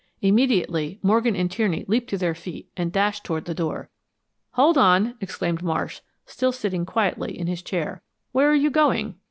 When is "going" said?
8.71-9.13